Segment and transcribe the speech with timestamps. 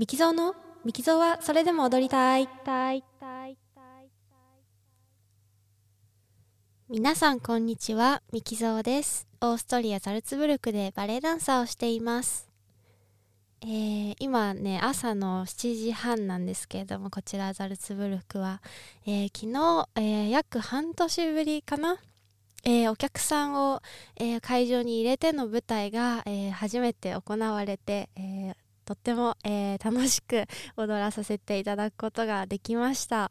[0.00, 2.48] ミキゾーのミキゾーはそれでも踊りたい。
[6.88, 9.28] 皆さんこんにちは、ミキゾーです。
[9.42, 12.48] オーストリア・ザルツブルクでバレエダンサーをしています。
[13.60, 18.62] えー今ね、朝の7時半なんですけれども、こちらザルツブルクは、
[19.04, 21.98] えー昨日、えー約半年ぶりかな
[22.64, 23.82] えーお客さんを、
[24.16, 28.56] えー会場に入れての舞台が、えー初めて行われて、えー
[28.90, 30.46] とっても、えー楽しく
[30.76, 33.30] 踊らさせていただくことができました。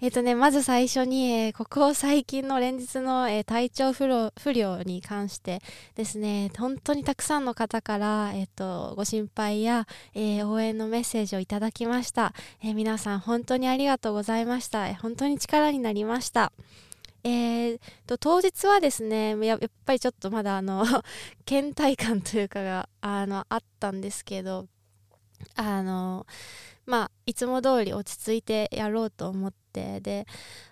[0.00, 5.62] えっ、とね、まず最初に、えーここ最近の連日の、え体調不良不良に関して
[5.96, 12.32] ですね、本当にたくさんの方から、えっ、と、ご心配や、え応援のメッセージをいただきました。
[12.62, 14.86] え皆さん本当にありがとうございました。
[14.86, 16.52] え本当に力になりました。
[17.24, 20.84] えーと当日はですねややっぱりちょっとまだあの
[21.44, 24.66] 倦怠感というかがあのあったんですけど
[25.56, 26.26] あの
[26.86, 30.26] まあいつも通り落ち着いてやろうと思ってで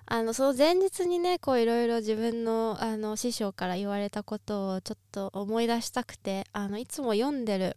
[0.07, 7.77] あのその前日にねこういろいろ自分のあの師匠から言われたことをちょっと思い出したくてあのいつも読んでる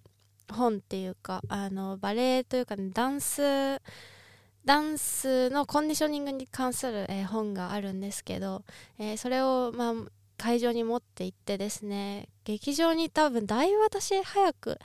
[0.51, 3.81] 本っていうかあのバレエというか、ね、ダンス
[4.65, 8.63] ダンスのコンディショニングに関する、えー本があるんですけど、
[8.99, 9.93] えーそれを、まあ、
[10.37, 14.79] 会場に持って行ってですね劇場に多分だいぶ私早く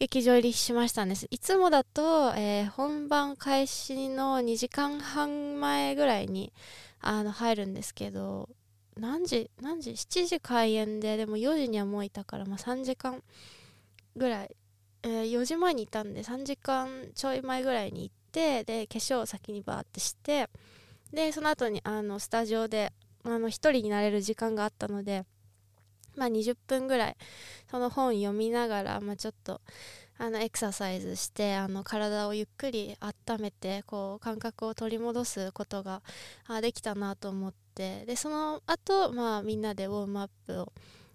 [0.00, 1.26] 劇場入りしましたんです。
[1.30, 6.54] いつもだと、えー本番開始の2時間半前ぐらいに
[7.02, 8.48] あの入るんですけど
[8.96, 13.22] 何時何時？7時開演ででも4時にはもういたから、まあ、3時間
[14.16, 14.56] ぐらい、
[15.02, 20.48] えー4時前にいたんで3時間ちょい前ぐらいに行ってで化粧を先にバーってして
[21.12, 25.26] でその後にあのスタジオであの一人になれる時間があったので
[26.16, 27.16] まあ20分ぐらい
[27.70, 29.60] その本読みながら、まあ、ちょっと
[30.18, 36.02] あのエクササイズしてあの体をゆっくり温めてこう感覚を取り戻すことが
[36.46, 40.72] あできたなと思ってでその後、まあみんなでウォームアップを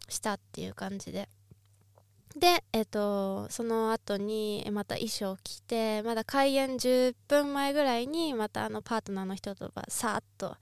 [0.09, 1.29] したっていう感じで。
[2.35, 10.57] で、えっとその後にまた衣装着てまだ開演10分前ぐらいにまたあのパートナーの人とさっと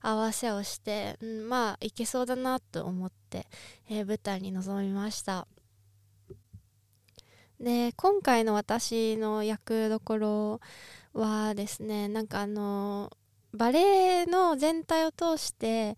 [0.00, 3.46] 合わせをして、うん、まあいけそうだなと思って、
[3.90, 5.46] えー舞台に臨みました。
[7.60, 10.60] で今回の私の役どころ
[11.12, 13.10] はですねなんかあの
[13.52, 13.80] バレ
[14.20, 15.96] エの全体を通して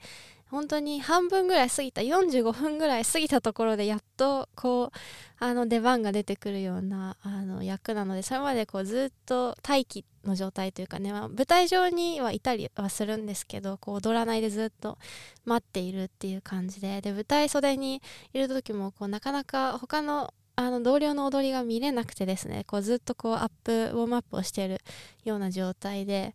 [0.51, 4.99] 本当に半分ぐらい過ぎた45分ぐらい過ぎたところでやっとこう
[5.39, 14.99] あの出番が出てくるようなあの役なのでそれまでこうずっと待機の状態というかね、まあ舞台上にはいたりはするんですけどこう踊らないでずっと
[15.45, 18.03] 待っているっていう感じでで舞台袖に
[18.33, 24.81] いる時もこうなかなか他のあの同僚の踊りが見れなくてですねこうずっとこうアップウォームアップをしている
[25.25, 26.35] ような状態で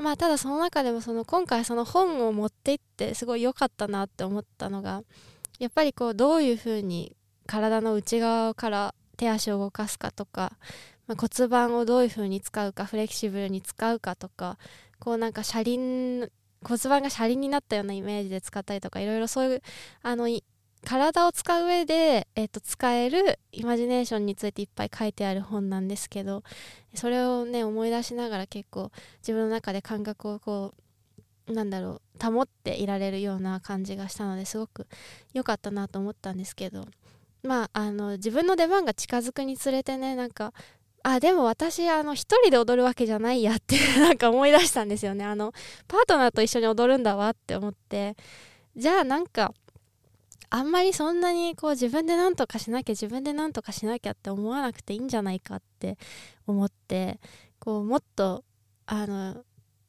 [0.00, 5.02] まあただその中でもその今回その本を持って行ってすごい良かったなって思ったのが
[5.58, 7.14] やっぱりこうどういうふうに
[7.46, 10.52] 体の内側から手足を動かすかとか、
[11.06, 14.56] まあ、骨盤をどういうふうに使うかフレキシブルに使うかとか
[14.98, 16.30] こうなんか車輪
[16.62, 19.62] 骨盤が車輪になったようなイメージで使ったりとかいろいろそういう
[20.02, 20.44] あのい
[20.84, 26.42] 体を使う上で、えっと使えるイマジネーションについていっぱい書いてある本なんですけど
[26.94, 30.74] それをね思い出しながら結構自分の中で感覚をこ
[31.48, 34.86] うなんだろう保っていられるような感じがしたのですごく
[35.34, 36.86] 良かったなと思ったんですけど
[37.42, 40.52] まああの自分の出番が近づくにつれてねなんか
[41.02, 45.24] あでも私あの一人で踊るわけじゃないやって なんか思い出したんですよね。
[45.24, 45.52] あの
[45.88, 48.16] パートナーと一緒に踊るんだわって思って
[48.76, 49.54] じゃあなんか
[50.50, 55.96] あんまりそんなにこう自分で何とかしなきゃ自分で何とかしなきゃって思わなくていいんじゃないかって
[56.46, 57.20] 思って
[57.60, 58.44] こうもっと
[58.86, 59.44] あの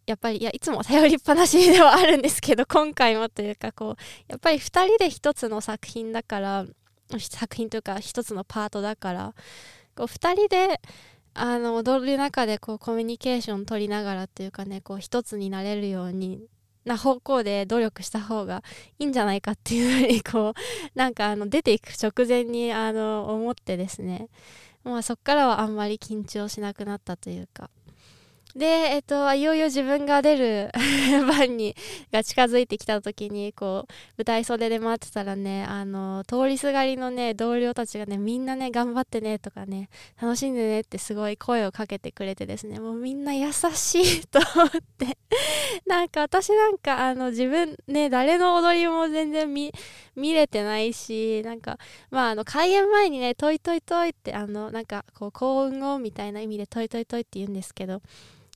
[0.05, 3.95] やっぱりいやいつも頼りっぱなしではあるんですけど今回もというかこう
[4.27, 6.65] やっぱり2人で1つの作品だから
[7.17, 9.33] 作品というか1つのパートだから
[9.95, 10.79] こう2人で
[11.33, 16.45] あの踊る中でこうコミュニケーション取りながらというかねこう一つになれるように
[16.85, 18.63] な方向で努力した方が
[18.99, 20.53] いいんじゃないかっていうふうにこう
[20.97, 24.29] なんかあの出ていく直前にあの思ってですね。
[24.83, 27.69] まあそっからはあんまり緊張しなくなったというか。
[28.55, 30.71] で、えっと、いよいよ自分が出る
[31.27, 31.75] 番に
[32.11, 39.89] が近づいてきた時にこう舞台袖で待ってたらねあの通りすがりのね同僚たちがねみんなね頑張ってねとかね
[40.21, 45.17] 楽しんでねってすごい声をかけてくれてですねもうみんな優しいと思って。
[45.85, 49.71] なんか私なんかあの自分ね誰の踊りも全然見
[50.33, 51.77] れてないしなんか
[52.09, 58.01] まああの開演前にね「toi toi toi」ってあのなんかこう幸運をみたいな意味で「toi toi toi」って言うんですけど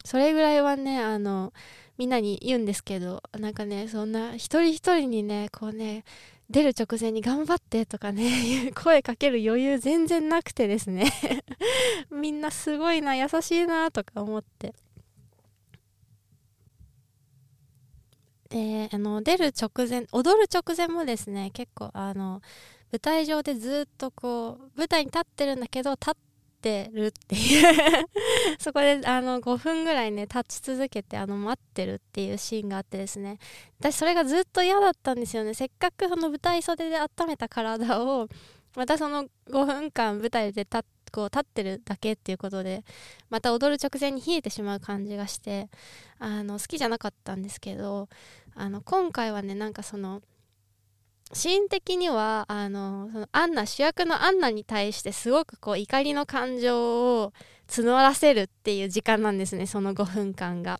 [0.05, 1.51] それぐらいはねあの
[1.97, 6.03] みんなに言うんですけどなんかねそんな一人一人にねこうね
[6.49, 11.11] 出る直前に頑張ってとかね 声かける余裕全然なくてですね。
[12.11, 14.73] みんなすごいな優しいなとか思って。
[18.49, 22.41] であの出る直前踊る直前もですね結構あの
[22.91, 26.13] 舞台上でずっとこう舞台に立ってるんだけど立っ
[26.65, 28.07] てるっていう。
[28.57, 33.37] そこであの5分ぐらいね立ち続けてあの待ってるっていうシーンがあってですね。
[33.79, 35.53] 私それがずっと嫌だったんですよね。
[35.53, 38.27] せっかくその舞台袖で温めた体を
[38.75, 42.83] またその5分間舞台で立ってこう立ってるだけっていうことで
[43.29, 45.69] また踊る直前に冷えてしまう感じがして
[46.19, 48.09] あの好きじゃなかったんですけど
[48.53, 50.21] あの今回はねなんかその
[51.33, 57.33] シーン的にはあのそのアンナ主役のアンナに対してすごくこう怒りの感情を
[57.67, 60.79] 募らせるっていう時間なんですねその5分間が。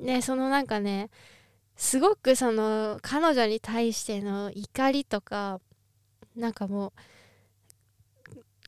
[0.00, 1.10] でそのなんかね
[1.76, 5.60] すごくその彼女に対しての怒りとか
[6.36, 6.92] なんかもう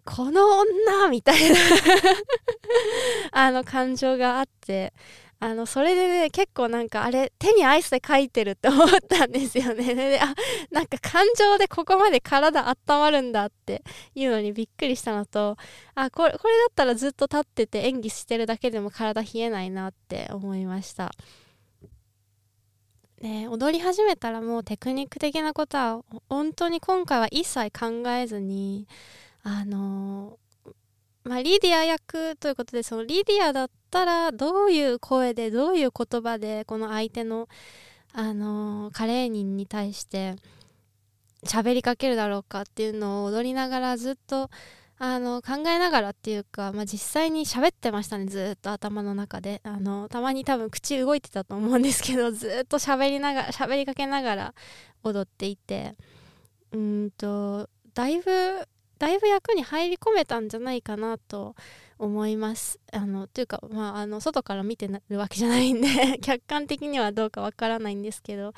[0.07, 1.57] この女みたいな。
[3.33, 4.93] あの感情があって。
[5.39, 9.93] あのそれでね結構なんかあれ手にアイスで描いてるって思ったんですよね。
[9.95, 10.35] であ
[10.71, 13.83] なんか感情でここまで体温まるんだって
[14.15, 15.59] いうのにびっくりしたのと
[15.95, 21.13] あこれこれだったらずっと立ってて演技してるだけでも体冷えないなって思いました。
[23.21, 28.87] ね、踊り始めたらもうテクニック的なことは本当に今回は一切考えずに
[29.49, 30.41] あの
[31.23, 37.49] まあ、リディア役ということでそのリディアだったらどういう声でどういう言葉でこの相手の、
[38.13, 40.35] あのカレー人に対して
[41.45, 44.51] 喋りかけるだろうかっていうのを踊りながらずっと
[44.99, 49.61] あの考えながらっていうか、まあ、実際に喋ってましたねずっと頭の中で。
[49.63, 54.55] あのたまに多分口動いてたと思うんですけどずっと喋りながら喋りかけながら
[55.05, 55.95] 踊っていて。
[56.73, 58.67] うんとだいぶ
[58.99, 61.55] だいぶ役に入り込めたんじゃないかなと
[61.99, 62.79] 思います。
[62.93, 65.89] あのというかまああの外から見てるわけじゃないんで
[66.21, 68.53] 客観的にはどうかわからないんですけど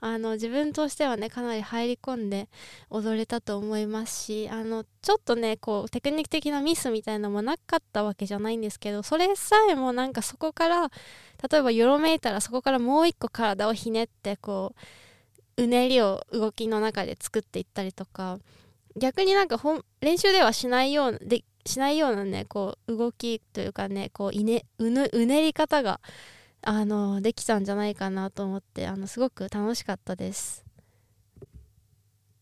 [0.00, 2.48] あの自分としてはねかなり入り込んで
[2.88, 10.90] 踊れたと思いますしあのちょっとねこうテクニック的なミスみたいなのもなかったわけじゃないんですけどそれさえもなんかそこから
[11.50, 14.74] 例えばよろめいたらそこからもう一個体をひねってこ
[15.58, 18.38] ううねりを動きの中で作っていったりとか
[18.96, 19.60] 逆になんか
[20.00, 26.00] 練習ではしないようなでしないようなねこう動きというかねこういねうぬうねり方が
[26.62, 30.64] あのできたんじゃないかなと思ってあのすごく楽しかったです。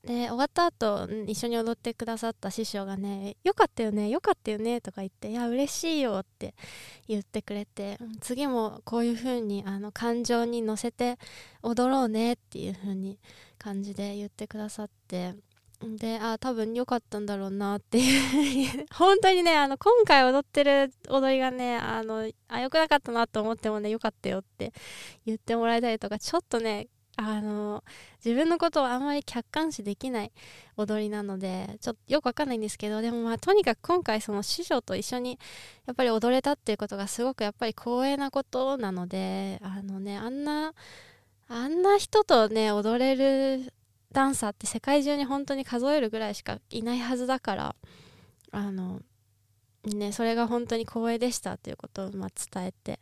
[0.09, 6.55] で終わった後一緒に踊ってくださった師匠がね「よかったよねよかったよね」とか言って「いや嬉しいよ」って
[7.09, 11.19] 言ってくれて次もこういう風にあに感情に乗せて
[11.63, 13.19] 踊ろうねっていう風に
[13.59, 15.35] 感じで言ってくださって
[15.81, 18.87] であ多分良かったんだろうなっていう。
[18.93, 24.73] 本当にねあの今回踊ってる踊りがねあのあ良くなかったなと思ってもね良かったよって
[25.25, 26.89] 言ってもらえたりとかちょっとね
[27.21, 27.83] あの
[28.25, 30.33] 自分のことをあんまり客観視できない
[30.77, 35.39] 踊りなのでちょっとよくわかんないんですけどでもまあとにかく今回その師匠と一緒に
[35.87, 40.75] やっぱり踊れたっていうことがすごくやっぱり光栄なことなのであのねあんな
[41.49, 43.73] あんな人とね踊れる
[44.13, 47.77] ダンサーって世界中に本当に数えるぐらいしかいないはずだから
[48.51, 49.01] あの
[49.85, 53.01] ねそれが本当に光栄でしたということをまあ伝えて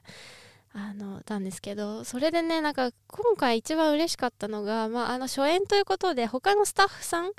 [0.79, 7.31] あのたんですけどそれでねなんか今回一番嬉しかったのが、まあ、あの初演ということで他のスタッフさん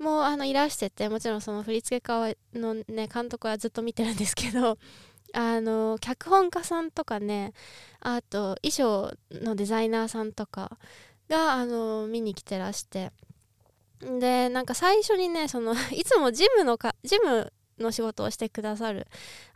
[0.00, 4.76] もあのいらしててもちろんその振付家のね監督はずっと見てるんですけど
[5.32, 7.52] あの脚本家さんとかね
[8.00, 10.76] あと衣装のデザイナーさんとか
[11.30, 13.12] があの見に来てらして。
[14.00, 19.06] でなんか最初にねその いつもジムのかジムの仕事をしてくださる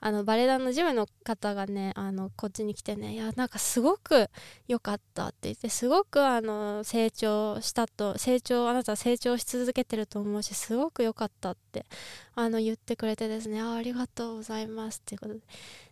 [0.00, 4.28] あのバレエ団のジムの方がねあのこっちに来てねいやなんかすごく
[4.69, 11.87] 良かったって言ってすごくあの成長したと成長あなた成長し続けてると思うしすごく良かったって
[12.35, 15.40] あの言ってくれてですねあありがとうございますっていうことで。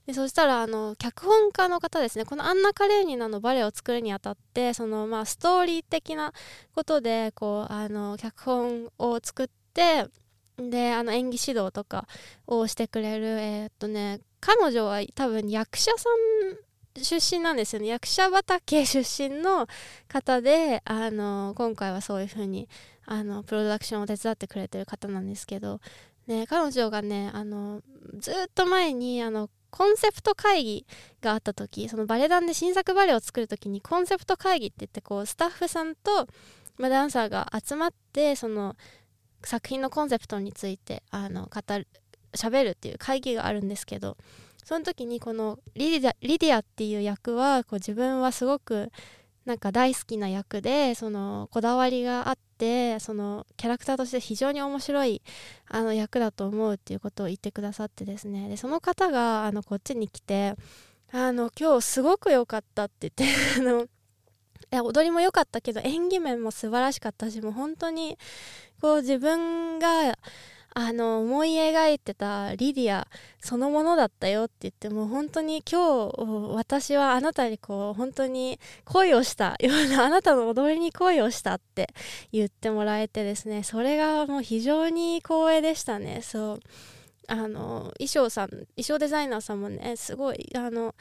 [0.06, 6.32] でそしたらあの脚本家の方ですねこの「アンナ・カレーニナ」のバレエを作るにあたってその、まあ、ストーリー的な
[6.74, 10.06] ことでこうあの脚本を作って
[10.71, 12.07] であの演技指導とか
[12.47, 16.57] をしてくれるえー、っとね彼女は多分役者さん
[17.00, 17.88] 出身なんですよね。
[17.88, 19.66] 役者畑出身の
[20.09, 22.69] 方であの今回はそういう風に
[23.07, 25.81] あのプロダクションを手伝ってくれてる方なんですけど、
[26.26, 27.81] ね、彼女がねあの
[28.19, 30.87] ずっと前にあのコンセプト会議
[31.23, 36.26] があった時そのバレエ団で新作バレエを作る時にコンセプト会議って言ってこうスタッフさんと、
[36.76, 38.76] ま、ダンサーが集まってその
[39.44, 41.87] 作品のコンセプトについてあの語る
[42.32, 44.16] 喋るっていう会議があるんですけど
[44.64, 48.90] その時にこのリディアリアっていう役はこう自分はすごく
[49.44, 55.20] なんか大好きな役でそのこだわりがあってそのキャラクターとして非常に面白い
[55.68, 58.49] あの役だと思うっていうことを言ってくださってですね。
[58.49, 60.54] でその方があのこっちに来て
[61.11, 63.87] あの今日すごく良かったって言ってあの
[64.80, 68.18] 踊りも良かったけど演技面も素晴らしかったしもう本当に
[68.80, 70.16] こう自分が
[70.74, 73.06] あの思い描いてたリディア
[73.40, 81.92] そのものだったよって言ってもう本当に今日私はあなたにこう本当に恋をしたような あなたの踊りに恋をしたって
[82.32, 86.20] 言ってもらえてですねそれがもう非常に光栄でしたね。
[86.22, 86.60] そう。
[87.28, 90.94] あの衣装さん衣装デザイナーさんもねすごいあの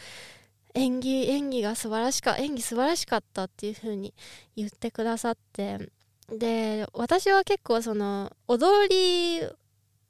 [0.73, 4.13] 演技演技が素晴らしか演技素晴らしかったっていう風に
[4.55, 5.89] 言ってくださって。
[6.29, 9.41] で私は結構その踊り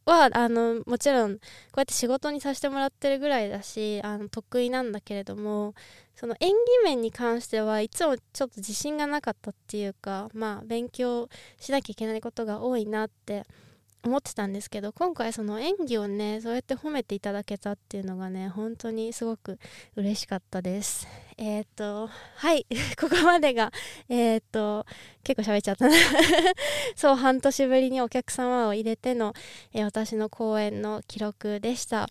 [0.06, 1.40] はあのもちろんこ
[1.78, 5.74] うやって仕事にさせてもらってるぐらいだしあの得意なんだけれども
[6.16, 13.46] その演技面に関してはいつもちょっと自信がなかったっていうかまあ勉強しなきゃいけないことが多いなって
[14.04, 19.60] 思ってたんですけど今回その演技をねそうやって褒めていただけたっていうのがね本当にすごく
[19.96, 21.08] 嬉しかったです。
[21.38, 22.66] えっ、ー、とはい
[23.00, 23.72] ここまでが
[24.10, 24.86] えっ、ー、と
[25.24, 25.96] 結構喋っちゃったな。
[26.96, 29.34] そう半年ぶりにお客様を入れての、
[29.74, 32.08] えー、私の公演の記録でした。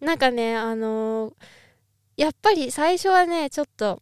[0.00, 1.32] なんかねあの
[2.16, 4.00] やっぱり最初はねちょっと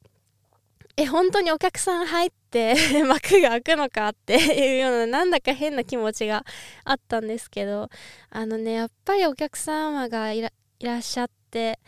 [0.97, 2.75] え本当にお客さん入って
[3.07, 6.45] 幕が開くのかっていうようななんだか変な気持ちが
[6.85, 7.89] あったんですけど
[8.31, 11.79] あのねやっぱりお客様がいらっしゃって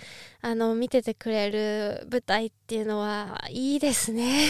[0.40, 4.48] あの見ててくれる舞台っていうのはいいですね。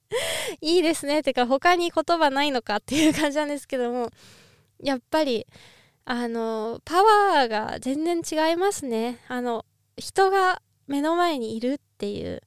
[0.60, 4.10] いいですねってか他に言葉ないのかっていう感じなんですけども
[4.80, 5.46] やっぱり
[6.04, 9.20] あのパワーが全然違いますね。
[9.26, 9.64] あの
[9.96, 12.42] 人が目の前にいるっていう。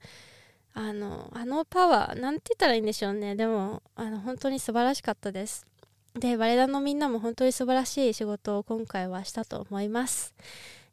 [0.81, 3.36] あのあのパワーなんて言ったらいいんでしょうね。
[3.36, 5.67] でもあの本当に素晴らしかったです。
[6.17, 10.33] でバレエ団のみんなも本当に素晴らしい仕事を今回はしたと思います。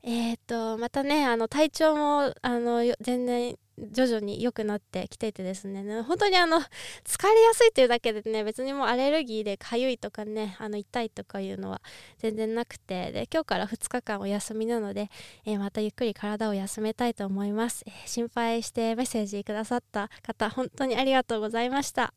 [0.03, 6.03] えっ、とまたねあの体調もあの全然徐々に良くなってきていてですね。
[6.03, 11.83] 本当にあの疲れやすいというだけでね別にもうアレルギーで痒いとかねあの痛いとかいうのは
[12.19, 13.13] 全然なくて。
[13.13, 15.11] で今日から2日間お休みなので、
[15.45, 22.15] えー、またゆっくり体を休めたいと思います、えー、心配してメッセージくださった方本当にありがとうございました。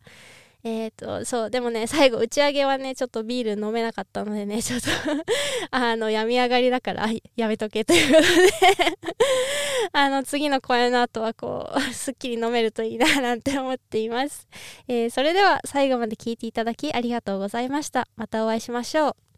[0.63, 4.87] えっ、ー、と、そう、でもね、最後、打ち上げはね、ちょっとビール飲めなかったのでね、 ちょっと
[5.71, 8.93] あの、病み上がりだから、やめとけということで
[9.93, 14.47] あの、次の公演の後は、こう、 すっきり飲めるといいな、なんて思っています。
[14.87, 18.07] えー、それでは、最後まで聞いていただき、ありがとうございました。
[18.17, 19.28] またお会いしましょう。